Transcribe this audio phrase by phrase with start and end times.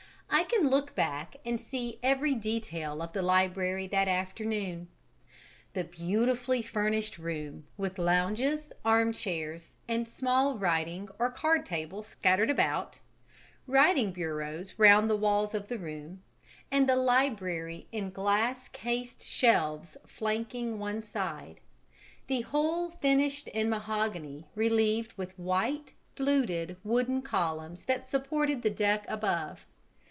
[0.33, 4.87] I can look back and see every detail of the library that afternoon
[5.73, 13.01] the beautifully furnished room, with lounges, armchairs, and small writing or card tables scattered about,
[13.67, 16.23] writing bureaus round the walls of the room,
[16.71, 21.59] and the library in glass cased shelves flanking one side,
[22.27, 29.05] the whole finished in mahogany relieved with white fluted wooden columns that supported the deck
[29.09, 29.65] above.